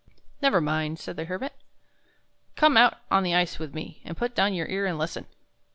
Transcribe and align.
"Never 0.41 0.59
mind," 0.61 0.97
said 0.97 1.15
the 1.15 1.25
Hermit." 1.25 1.53
Come 2.55 2.75
out 2.75 2.97
on 3.11 3.21
the 3.21 3.35
ice 3.35 3.59
with 3.59 3.75
me, 3.75 4.01
and 4.03 4.17
put 4.17 4.33
down 4.33 4.55
your 4.55 4.65
ear 4.67 4.87
and 4.87 4.97
listen." 4.97 5.27